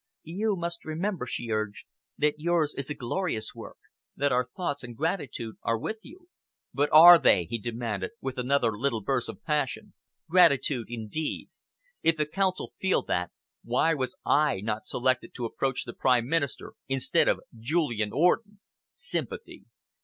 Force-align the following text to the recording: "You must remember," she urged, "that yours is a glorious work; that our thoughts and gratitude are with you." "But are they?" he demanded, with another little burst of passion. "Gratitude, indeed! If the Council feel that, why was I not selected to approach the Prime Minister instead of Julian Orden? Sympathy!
"You 0.23 0.55
must 0.55 0.83
remember," 0.83 1.27
she 1.27 1.51
urged, 1.51 1.85
"that 2.17 2.39
yours 2.39 2.73
is 2.75 2.89
a 2.89 2.95
glorious 2.95 3.53
work; 3.53 3.77
that 4.15 4.31
our 4.31 4.49
thoughts 4.57 4.83
and 4.83 4.97
gratitude 4.97 5.57
are 5.61 5.77
with 5.77 5.97
you." 6.01 6.27
"But 6.73 6.89
are 6.91 7.19
they?" 7.19 7.45
he 7.45 7.59
demanded, 7.59 8.09
with 8.19 8.39
another 8.39 8.75
little 8.75 9.01
burst 9.01 9.29
of 9.29 9.43
passion. 9.43 9.93
"Gratitude, 10.27 10.87
indeed! 10.89 11.49
If 12.01 12.17
the 12.17 12.25
Council 12.25 12.73
feel 12.79 13.03
that, 13.03 13.31
why 13.63 13.93
was 13.93 14.17
I 14.25 14.61
not 14.61 14.87
selected 14.87 15.35
to 15.35 15.45
approach 15.45 15.83
the 15.83 15.93
Prime 15.93 16.25
Minister 16.27 16.73
instead 16.87 17.27
of 17.27 17.39
Julian 17.55 18.09
Orden? 18.11 18.59
Sympathy! 18.87 19.65